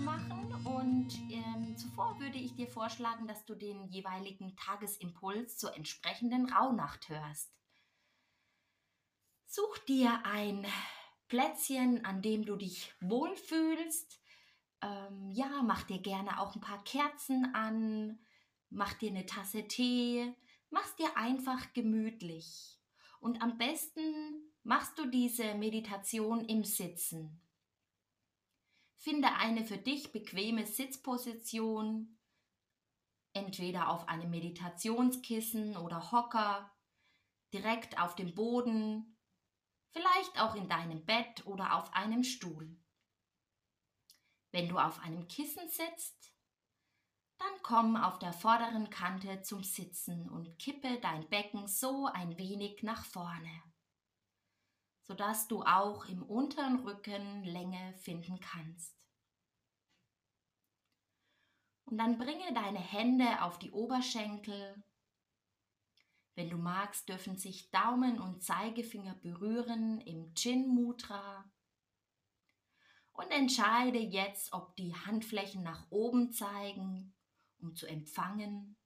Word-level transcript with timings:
Machen 0.00 0.52
und 0.64 1.12
ähm, 1.30 1.76
zuvor 1.76 2.18
würde 2.18 2.38
ich 2.38 2.54
dir 2.54 2.66
vorschlagen, 2.66 3.26
dass 3.26 3.44
du 3.44 3.54
den 3.54 3.86
jeweiligen 3.88 4.56
Tagesimpuls 4.56 5.56
zur 5.56 5.76
entsprechenden 5.76 6.50
Rauhnacht 6.50 7.08
hörst. 7.08 7.52
Such 9.46 9.78
dir 9.86 10.20
ein 10.24 10.66
Plätzchen, 11.28 12.04
an 12.04 12.22
dem 12.22 12.44
du 12.44 12.56
dich 12.56 12.92
wohlfühlst. 13.00 14.20
Ähm, 14.82 15.30
ja, 15.30 15.62
mach 15.62 15.84
dir 15.84 16.00
gerne 16.00 16.40
auch 16.40 16.54
ein 16.54 16.60
paar 16.60 16.82
Kerzen 16.84 17.54
an, 17.54 18.18
mach 18.70 18.94
dir 18.94 19.10
eine 19.10 19.26
Tasse 19.26 19.68
Tee, 19.68 20.34
mach's 20.70 20.96
dir 20.96 21.16
einfach 21.16 21.72
gemütlich. 21.72 22.80
Und 23.20 23.40
am 23.42 23.58
besten 23.58 24.50
machst 24.64 24.98
du 24.98 25.06
diese 25.06 25.54
Meditation 25.54 26.44
im 26.46 26.64
Sitzen. 26.64 27.40
Finde 28.96 29.32
eine 29.34 29.64
für 29.64 29.78
dich 29.78 30.12
bequeme 30.12 30.66
Sitzposition, 30.66 32.18
entweder 33.34 33.90
auf 33.90 34.08
einem 34.08 34.30
Meditationskissen 34.30 35.76
oder 35.76 36.12
Hocker, 36.12 36.70
direkt 37.52 38.00
auf 38.00 38.14
dem 38.14 38.34
Boden, 38.34 39.18
vielleicht 39.92 40.40
auch 40.40 40.54
in 40.54 40.68
deinem 40.68 41.04
Bett 41.04 41.46
oder 41.46 41.76
auf 41.76 41.92
einem 41.92 42.24
Stuhl. 42.24 42.80
Wenn 44.52 44.68
du 44.68 44.78
auf 44.78 45.00
einem 45.00 45.26
Kissen 45.28 45.68
sitzt, 45.68 46.32
dann 47.38 47.62
komm 47.62 47.96
auf 47.96 48.18
der 48.18 48.32
vorderen 48.32 48.88
Kante 48.90 49.42
zum 49.42 49.62
Sitzen 49.64 50.28
und 50.28 50.58
kippe 50.58 51.00
dein 51.00 51.28
Becken 51.28 51.66
so 51.66 52.06
ein 52.06 52.38
wenig 52.38 52.82
nach 52.82 53.04
vorne, 53.04 53.62
sodass 55.04 55.48
du 55.48 55.62
auch 55.62 56.06
im 56.06 56.22
unteren 56.22 56.80
Rücken 56.80 57.44
Länge 57.44 57.94
finden 57.98 58.40
kannst. 58.40 58.98
Und 61.84 61.98
dann 61.98 62.16
bringe 62.16 62.52
deine 62.54 62.80
Hände 62.80 63.42
auf 63.42 63.58
die 63.58 63.70
Oberschenkel. 63.70 64.82
Wenn 66.34 66.48
du 66.48 66.56
magst, 66.56 67.08
dürfen 67.08 67.36
sich 67.36 67.70
Daumen 67.70 68.18
und 68.18 68.42
Zeigefinger 68.42 69.14
berühren 69.16 70.00
im 70.00 70.34
Chin 70.34 70.68
Mudra. 70.68 71.52
Und 73.12 73.30
entscheide 73.30 73.98
jetzt, 73.98 74.54
ob 74.54 74.74
die 74.76 74.94
Handflächen 74.94 75.62
nach 75.62 75.86
oben 75.90 76.32
zeigen, 76.32 77.14
um 77.58 77.76
zu 77.76 77.86
empfangen, 77.86 78.76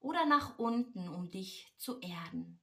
oder 0.00 0.26
nach 0.26 0.58
unten, 0.58 1.08
um 1.08 1.30
dich 1.30 1.72
zu 1.78 1.98
erden. 2.00 2.60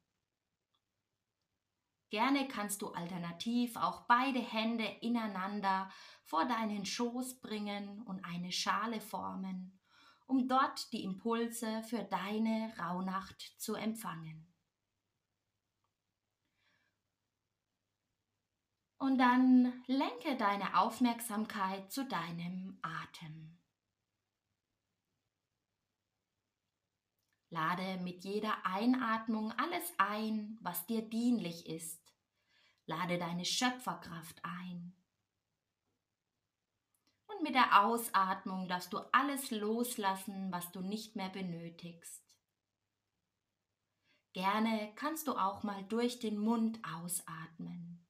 Gerne 2.11 2.45
kannst 2.49 2.81
du 2.81 2.89
alternativ 2.89 3.77
auch 3.77 4.01
beide 4.01 4.39
Hände 4.39 4.83
ineinander 4.99 5.89
vor 6.25 6.43
deinen 6.43 6.85
Schoß 6.85 7.39
bringen 7.39 8.01
und 8.01 8.25
eine 8.25 8.51
Schale 8.51 8.99
formen, 8.99 9.79
um 10.27 10.49
dort 10.49 10.91
die 10.91 11.05
Impulse 11.05 11.81
für 11.83 12.03
deine 12.03 12.73
Rauhnacht 12.77 13.41
zu 13.57 13.75
empfangen. 13.75 14.53
Und 18.97 19.17
dann 19.17 19.81
lenke 19.87 20.35
deine 20.35 20.77
Aufmerksamkeit 20.81 21.93
zu 21.93 22.05
deinem 22.05 22.77
Atem. 22.81 23.57
Lade 27.49 27.97
mit 28.03 28.25
jeder 28.25 28.65
Einatmung 28.65 29.53
alles 29.53 29.93
ein, 29.97 30.57
was 30.61 30.85
dir 30.87 31.01
dienlich 31.01 31.67
ist. 31.67 32.00
Lade 32.91 33.17
deine 33.17 33.45
Schöpferkraft 33.45 34.43
ein. 34.43 34.93
Und 37.27 37.41
mit 37.41 37.55
der 37.55 37.85
Ausatmung 37.85 38.67
darfst 38.67 38.91
du 38.91 38.97
alles 39.13 39.49
loslassen, 39.49 40.51
was 40.51 40.73
du 40.73 40.81
nicht 40.81 41.15
mehr 41.15 41.29
benötigst. 41.29 42.21
Gerne 44.33 44.91
kannst 44.95 45.27
du 45.27 45.37
auch 45.37 45.63
mal 45.63 45.83
durch 45.85 46.19
den 46.19 46.37
Mund 46.37 46.79
ausatmen. 46.83 48.05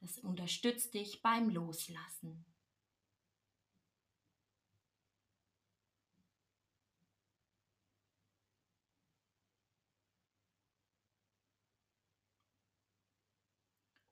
Das 0.00 0.18
unterstützt 0.18 0.94
dich 0.94 1.22
beim 1.22 1.48
Loslassen. 1.48 2.44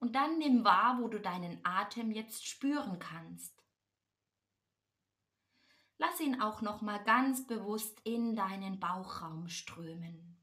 Und 0.07 0.13
dann 0.13 0.37
nimm 0.37 0.63
wahr, 0.63 0.99
wo 1.01 1.09
du 1.09 1.19
deinen 1.19 1.59
Atem 1.65 2.11
jetzt 2.11 2.47
spüren 2.47 2.97
kannst. 2.97 3.61
Lass 5.97 6.21
ihn 6.21 6.39
auch 6.39 6.61
noch 6.61 6.81
mal 6.81 7.03
ganz 7.03 7.45
bewusst 7.45 7.99
in 8.05 8.33
deinen 8.33 8.79
Bauchraum 8.79 9.49
strömen. 9.49 10.41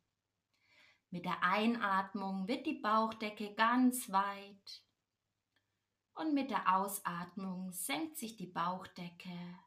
Mit 1.08 1.24
der 1.24 1.42
Einatmung 1.42 2.46
wird 2.46 2.66
die 2.66 2.78
Bauchdecke 2.78 3.54
ganz 3.54 4.12
weit 4.12 4.82
und 6.12 6.34
mit 6.34 6.50
der 6.50 6.76
Ausatmung 6.76 7.72
senkt 7.72 8.18
sich 8.18 8.36
die 8.36 8.52
Bauchdecke, 8.52 9.58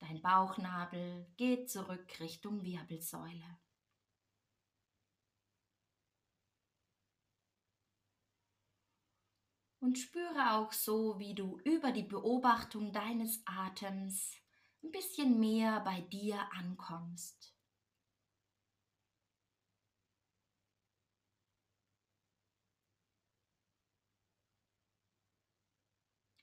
dein 0.00 0.20
Bauchnabel 0.20 1.32
geht 1.38 1.70
zurück 1.70 2.20
Richtung 2.20 2.62
Wirbelsäule. 2.62 3.58
Und 9.80 9.98
spüre 9.98 10.52
auch 10.54 10.72
so, 10.72 11.18
wie 11.18 11.34
du 11.34 11.58
über 11.64 11.92
die 11.92 12.02
Beobachtung 12.02 12.92
deines 12.92 13.42
Atems 13.46 14.32
ein 14.82 14.90
bisschen 14.90 15.38
mehr 15.38 15.80
bei 15.80 16.00
dir 16.00 16.38
ankommst. 16.52 17.56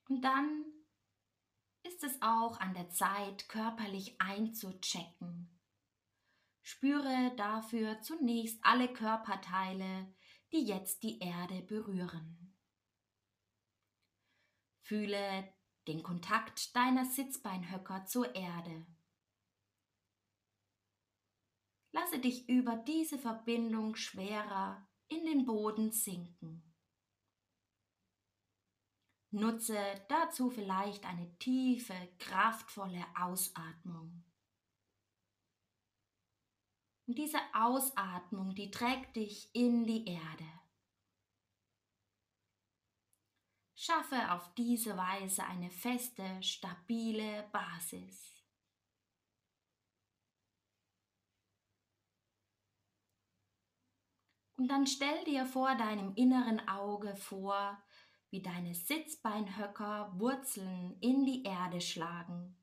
Und 0.09 0.21
dann 0.21 0.65
ist 1.83 2.03
es 2.03 2.21
auch 2.21 2.59
an 2.59 2.73
der 2.75 2.89
Zeit, 2.91 3.49
körperlich 3.49 4.21
einzuchecken. 4.21 5.49
Spüre 6.61 7.33
dafür 7.35 7.99
zunächst 8.01 8.59
alle 8.63 8.93
Körperteile, 8.93 10.13
die 10.51 10.65
jetzt 10.65 11.01
die 11.03 11.19
Erde 11.19 11.61
berühren. 11.63 12.42
Fühle 14.83 15.53
den 15.87 16.03
Kontakt 16.03 16.75
deiner 16.75 17.05
Sitzbeinhöcker 17.05 18.05
zur 18.05 18.35
Erde. 18.35 18.85
Lasse 21.93 22.19
dich 22.19 22.49
über 22.49 22.75
diese 22.75 23.17
Verbindung 23.17 23.95
schwerer 23.95 24.87
in 25.07 25.25
den 25.25 25.45
Boden 25.45 25.91
sinken. 25.91 26.73
Nutze 29.31 29.77
dazu 30.09 30.49
vielleicht 30.49 31.05
eine 31.05 31.37
tiefe, 31.39 31.95
kraftvolle 32.19 33.03
Ausatmung. 33.19 34.23
Und 37.07 37.17
diese 37.17 37.39
Ausatmung, 37.53 38.53
die 38.53 38.69
trägt 38.69 39.15
dich 39.15 39.49
in 39.53 39.85
die 39.85 40.05
Erde. 40.05 40.62
Schaffe 43.85 44.31
auf 44.31 44.53
diese 44.53 44.95
Weise 44.95 45.43
eine 45.43 45.69
feste, 45.69 46.41
stabile 46.41 47.49
Basis. 47.51 48.33
Und 54.55 54.69
dann 54.69 54.87
stell 54.87 55.25
dir 55.25 55.45
vor 55.45 55.75
deinem 55.75 56.15
inneren 56.15 56.65
Auge 56.65 57.13
vor, 57.17 57.77
wie 58.29 58.41
deine 58.41 58.73
Sitzbeinhöcker 58.73 60.17
Wurzeln 60.17 60.97
in 61.01 61.25
die 61.25 61.43
Erde 61.43 61.81
schlagen. 61.81 62.55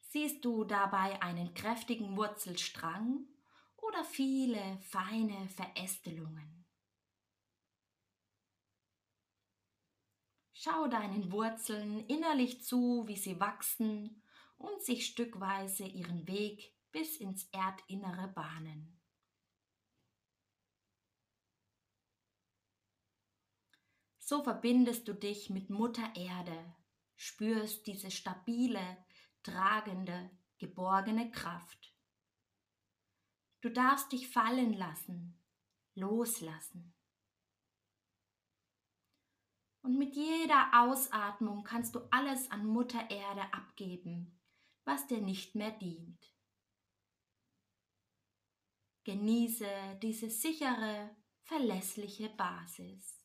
Siehst 0.00 0.44
du 0.44 0.64
dabei 0.64 1.22
einen 1.22 1.54
kräftigen 1.54 2.16
Wurzelstrang 2.16 3.28
oder 3.76 4.02
viele 4.02 4.80
feine 4.80 5.48
Verästelungen? 5.50 6.61
Schau 10.64 10.86
deinen 10.86 11.32
Wurzeln 11.32 12.06
innerlich 12.06 12.62
zu, 12.62 13.02
wie 13.08 13.16
sie 13.16 13.40
wachsen 13.40 14.22
und 14.58 14.80
sich 14.80 15.06
stückweise 15.06 15.82
ihren 15.82 16.28
Weg 16.28 16.72
bis 16.92 17.16
ins 17.16 17.48
Erdinnere 17.50 18.28
bahnen. 18.28 19.00
So 24.20 24.44
verbindest 24.44 25.08
du 25.08 25.14
dich 25.14 25.50
mit 25.50 25.68
Mutter 25.68 26.14
Erde, 26.14 26.76
spürst 27.16 27.88
diese 27.88 28.12
stabile, 28.12 29.04
tragende, 29.42 30.30
geborgene 30.58 31.32
Kraft. 31.32 31.92
Du 33.62 33.68
darfst 33.68 34.12
dich 34.12 34.28
fallen 34.28 34.74
lassen, 34.74 35.42
loslassen. 35.96 36.94
Und 39.82 39.98
mit 39.98 40.14
jeder 40.14 40.70
Ausatmung 40.72 41.64
kannst 41.64 41.94
du 41.94 42.00
alles 42.10 42.50
an 42.50 42.64
Mutter 42.64 43.10
Erde 43.10 43.42
abgeben, 43.52 44.40
was 44.84 45.06
dir 45.08 45.20
nicht 45.20 45.54
mehr 45.54 45.72
dient. 45.72 46.32
Genieße 49.04 49.98
diese 50.00 50.30
sichere, 50.30 51.16
verlässliche 51.42 52.28
Basis. 52.28 53.22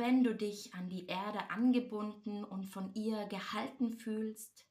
wenn 0.00 0.22
du 0.22 0.34
dich 0.34 0.72
an 0.74 0.88
die 0.88 1.06
Erde 1.08 1.50
angebunden 1.50 2.44
und 2.44 2.64
von 2.64 2.94
ihr 2.94 3.26
gehalten 3.26 3.92
fühlst, 3.92 4.69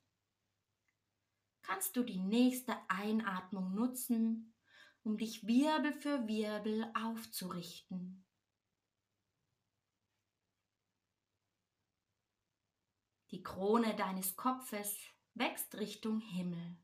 kannst 1.70 1.96
du 1.96 2.02
die 2.02 2.20
nächste 2.20 2.76
Einatmung 2.90 3.76
nutzen, 3.76 4.56
um 5.04 5.20
dich 5.20 5.46
Wirbel 5.46 5.94
für 5.94 6.28
Wirbel 6.28 6.92
aufzurichten. 6.96 8.26
Die 13.30 13.44
Krone 13.44 13.96
deines 13.96 14.36
Kopfes 14.36 14.98
wächst 15.36 15.76
Richtung 15.76 16.22
Himmel. 16.22 16.76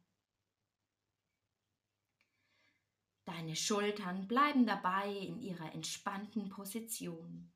Deine 3.25 3.55
Schultern 3.55 4.27
bleiben 4.27 4.67
dabei 4.67 5.09
in 5.09 5.39
ihrer 5.39 5.73
entspannten 5.73 6.49
Position. 6.49 7.51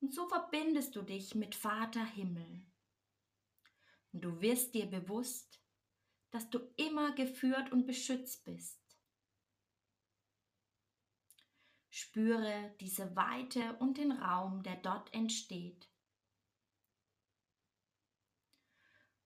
Und 0.00 0.12
so 0.12 0.26
verbindest 0.28 0.96
du 0.96 1.02
dich 1.02 1.36
mit 1.36 1.54
Vater 1.54 2.04
Himmel. 2.04 2.67
Und 4.12 4.22
du 4.22 4.40
wirst 4.40 4.74
dir 4.74 4.86
bewusst, 4.86 5.60
dass 6.30 6.48
du 6.50 6.58
immer 6.76 7.14
geführt 7.14 7.72
und 7.72 7.86
beschützt 7.86 8.44
bist. 8.44 8.78
Spüre 11.90 12.74
diese 12.80 13.16
Weite 13.16 13.76
und 13.78 13.98
den 13.98 14.12
Raum, 14.12 14.62
der 14.62 14.76
dort 14.76 15.12
entsteht. 15.14 15.90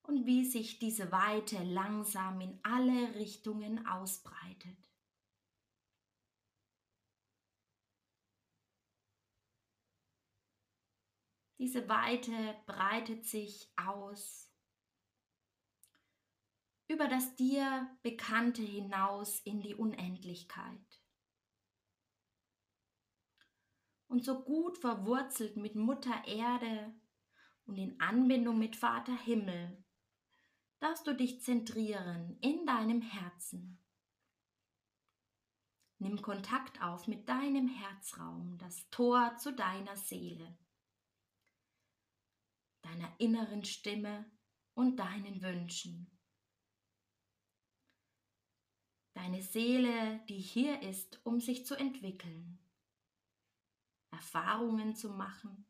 Und 0.03 0.27
wie 0.27 0.45
sich 0.45 0.79
diese 0.79 1.13
Weite 1.13 1.63
langsam 1.63 2.41
in 2.41 2.59
alle 2.63 3.15
Richtungen 3.15 3.87
ausbreitet. 3.87 4.77
Diese 11.59 11.89
Weite 11.89 12.57
breitet 12.67 13.25
sich 13.25 13.73
aus 13.77 14.52
über 16.89 17.09
das 17.09 17.35
dir 17.37 17.89
Bekannte 18.03 18.63
hinaus 18.63 19.41
in 19.41 19.61
die 19.61 19.75
Unendlichkeit. 19.75 21.01
Und 24.09 24.25
so 24.25 24.43
gut 24.43 24.79
verwurzelt 24.79 25.57
mit 25.57 25.75
Mutter 25.75 26.27
Erde 26.27 26.95
und 27.65 27.79
in 27.79 27.99
Anbindung 28.01 28.59
mit 28.59 28.77
Vater 28.77 29.17
Himmel, 29.17 29.83
darfst 30.81 31.07
du 31.07 31.15
dich 31.15 31.41
zentrieren 31.43 32.37
in 32.41 32.67
deinem 32.67 33.01
Herzen. 33.01 33.79
Nimm 35.99 36.21
Kontakt 36.21 36.83
auf 36.83 37.07
mit 37.07 37.29
deinem 37.29 37.69
Herzraum, 37.69 38.59
das 38.59 38.91
Tor 38.91 39.37
zu 39.39 39.53
deiner 39.53 39.97
Seele 39.97 40.59
deiner 42.83 43.09
inneren 43.19 43.65
Stimme 43.65 44.31
und 44.75 44.97
deinen 44.97 45.43
Wünschen. 45.43 46.11
Deine 49.15 49.43
Seele, 49.43 50.21
die 50.29 50.39
hier 50.39 50.83
ist, 50.83 51.21
um 51.25 51.41
sich 51.41 51.67
zu 51.67 51.75
entwickeln, 51.75 52.59
Erfahrungen 54.11 54.95
zu 54.95 55.11
machen. 55.11 55.67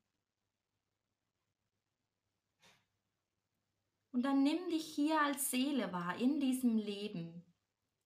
Und 4.12 4.22
dann 4.22 4.42
nimm 4.42 4.68
dich 4.68 4.84
hier 4.94 5.20
als 5.20 5.50
Seele 5.50 5.92
wahr 5.92 6.16
in 6.18 6.38
diesem 6.38 6.76
Leben, 6.76 7.44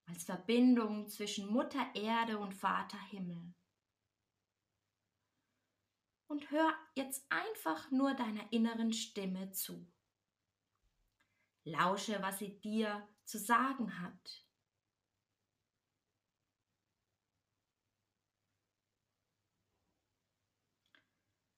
als 0.07 0.25
Verbindung 0.25 1.09
zwischen 1.09 1.49
Mutter 1.49 1.85
Erde 1.95 2.39
und 2.39 2.55
Vater 2.55 3.01
Himmel 3.11 3.55
und 6.29 6.51
hör 6.51 6.75
jetzt 6.95 7.25
einfach 7.31 7.91
nur 7.91 8.15
deiner 8.15 8.53
inneren 8.53 8.93
Stimme 8.93 9.51
zu. 9.53 9.87
Lausche, 11.65 12.21
was 12.23 12.39
sie 12.39 12.61
dir 12.61 13.09
zu 13.25 13.39
sagen 13.39 14.01
hat. 14.01 14.46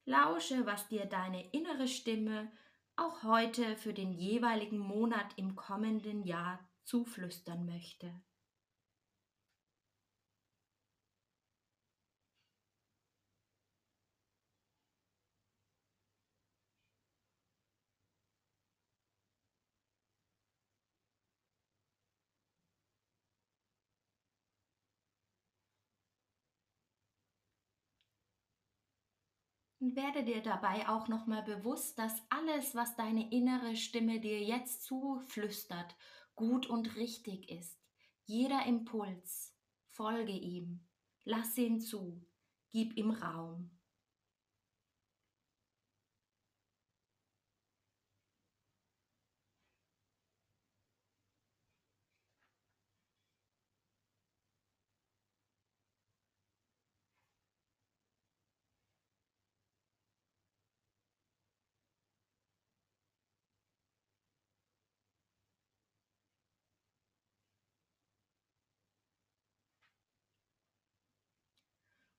Lausche, 0.09 0.65
was 0.65 0.89
dir 0.89 1.05
deine 1.05 1.51
innere 1.51 1.87
Stimme 1.87 2.51
auch 2.97 3.25
heute 3.25 3.77
für 3.77 3.93
den 3.93 4.11
jeweiligen 4.11 4.79
Monat 4.79 5.35
im 5.37 5.55
kommenden 5.55 6.23
Jahr 6.23 6.67
zuflüstern 6.85 7.67
möchte. 7.67 8.19
Werde 29.81 30.25
dir 30.25 30.43
dabei 30.43 30.89
auch 30.89 31.09
nochmal 31.09 31.43
bewusst, 31.43 31.99
dass 31.99 32.23
alles, 32.31 32.75
was 32.75 32.97
deine 32.97 33.31
innere 33.31 33.77
Stimme 33.77 34.21
dir 34.21 34.43
jetzt 34.43 34.83
zuflüstert, 34.83 35.97
gut 36.35 36.67
und 36.67 36.97
richtig 36.97 37.49
ist. 37.51 37.79
Jeder 38.25 38.67
Impuls, 38.67 39.55
folge 39.91 40.33
ihm, 40.33 40.87
lass 41.25 41.57
ihn 41.57 41.81
zu, 41.81 42.27
gib 42.73 42.97
ihm 42.97 43.11
Raum. 43.11 43.78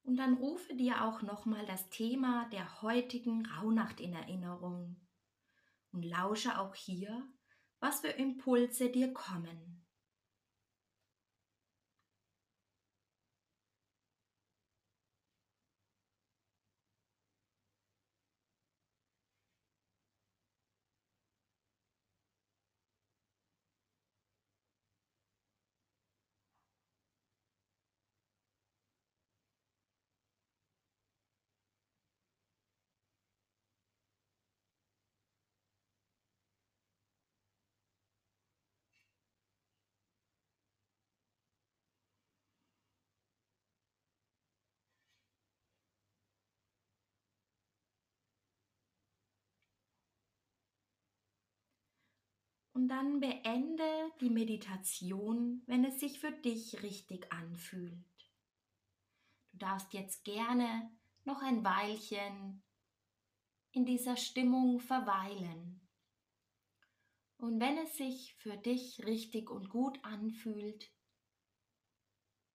Und 0.09 0.15
dann 0.15 0.33
rufe 0.33 0.73
dir 0.73 1.03
auch 1.05 1.21
nochmal 1.21 1.67
das 1.67 1.87
Thema 1.91 2.49
der 2.51 2.81
heutigen 2.81 3.45
Rauhnacht 3.45 4.01
in 4.01 4.11
Erinnerung 4.11 4.95
und 5.91 6.03
lausche 6.03 6.57
auch 6.57 6.73
hier, 6.73 7.31
was 7.79 7.99
für 7.99 8.07
Impulse 8.07 8.89
dir 8.89 9.13
kommen. 9.13 9.68
Und 52.79 52.87
dann 52.87 53.19
beende 53.19 54.09
die 54.21 54.29
Meditation, 54.29 55.63
wenn 55.65 55.83
es 55.83 55.99
sich 55.99 56.17
für 56.17 56.31
dich 56.31 56.81
richtig 56.81 57.29
anfühlt. 57.29 58.31
Du 59.51 59.57
darfst 59.57 59.91
jetzt 59.91 60.23
gerne 60.23 60.89
noch 61.25 61.41
ein 61.41 61.65
Weilchen 61.65 62.63
in 63.73 63.85
dieser 63.85 64.15
Stimmung 64.15 64.79
verweilen. 64.79 65.85
Und 67.35 67.59
wenn 67.59 67.77
es 67.79 67.97
sich 67.97 68.33
für 68.35 68.55
dich 68.55 69.05
richtig 69.05 69.49
und 69.49 69.67
gut 69.69 69.99
anfühlt, 70.05 70.89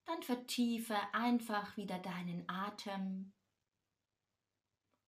dann 0.06 0.22
vertiefe 0.22 0.96
einfach 1.12 1.76
wieder 1.76 1.98
deinen 1.98 2.48
Atem 2.48 3.34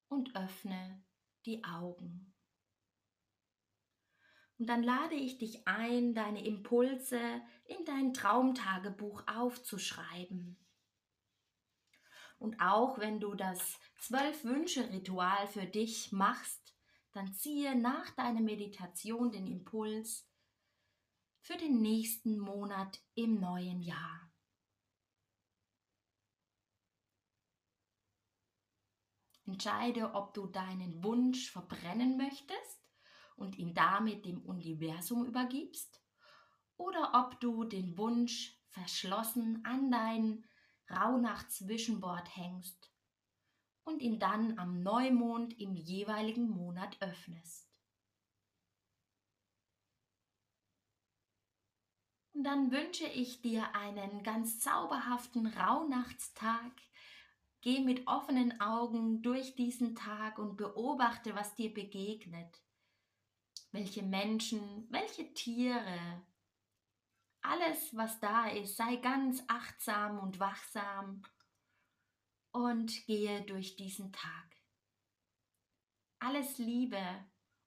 und 0.08 0.36
öffne 0.36 1.02
die 1.46 1.64
Augen. 1.64 2.35
Und 4.58 4.68
dann 4.68 4.82
lade 4.82 5.14
ich 5.14 5.38
dich 5.38 5.66
ein, 5.68 6.14
deine 6.14 6.44
Impulse 6.44 7.20
in 7.66 7.84
dein 7.84 8.14
Traumtagebuch 8.14 9.24
aufzuschreiben. 9.26 10.56
Und 12.38 12.60
auch 12.60 12.98
wenn 12.98 13.20
du 13.20 13.34
das 13.34 13.78
Zwölf-Wünsche-Ritual 13.98 15.46
für 15.48 15.66
dich 15.66 16.12
machst, 16.12 16.74
dann 17.12 17.32
ziehe 17.32 17.74
nach 17.74 18.10
deiner 18.10 18.40
Meditation 18.40 19.30
den 19.30 19.46
Impuls 19.46 20.28
für 21.40 21.56
den 21.56 21.80
nächsten 21.80 22.38
Monat 22.38 23.00
im 23.14 23.40
neuen 23.40 23.80
Jahr. 23.80 24.30
Entscheide, 29.46 30.12
ob 30.14 30.34
du 30.34 30.46
deinen 30.46 31.02
Wunsch 31.04 31.50
verbrennen 31.50 32.16
möchtest 32.16 32.85
und 33.36 33.56
ihn 33.56 33.74
damit 33.74 34.24
dem 34.24 34.42
Universum 34.42 35.24
übergibst 35.26 36.02
oder 36.76 37.12
ob 37.14 37.40
du 37.40 37.64
den 37.64 37.96
Wunsch 37.96 38.58
verschlossen 38.68 39.64
an 39.64 39.90
dein 39.90 40.44
Rauhnacht-Zwischenbord 40.90 42.36
hängst 42.36 42.92
und 43.84 44.02
ihn 44.02 44.18
dann 44.18 44.58
am 44.58 44.82
Neumond 44.82 45.58
im 45.58 45.74
jeweiligen 45.74 46.48
Monat 46.48 46.96
öffnest. 47.00 47.70
Und 52.34 52.44
dann 52.44 52.70
wünsche 52.70 53.06
ich 53.06 53.40
dir 53.40 53.74
einen 53.74 54.22
ganz 54.22 54.60
zauberhaften 54.60 55.46
Rauhnachtstag. 55.46 56.72
Geh 57.62 57.80
mit 57.80 58.06
offenen 58.06 58.60
Augen 58.60 59.22
durch 59.22 59.54
diesen 59.54 59.94
Tag 59.94 60.38
und 60.38 60.56
beobachte, 60.56 61.34
was 61.34 61.54
dir 61.54 61.72
begegnet 61.72 62.65
welche 63.76 64.02
Menschen, 64.02 64.86
welche 64.90 65.34
Tiere, 65.34 66.24
alles, 67.42 67.94
was 67.94 68.18
da 68.20 68.48
ist, 68.48 68.74
sei 68.76 68.96
ganz 68.96 69.44
achtsam 69.48 70.18
und 70.18 70.40
wachsam 70.40 71.22
und 72.52 73.06
gehe 73.06 73.42
durch 73.42 73.76
diesen 73.76 74.12
Tag. 74.12 74.56
Alles 76.20 76.56
Liebe 76.56 77.26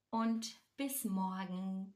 und 0.10 0.60
bis 0.78 1.06
morgen. 1.06 1.94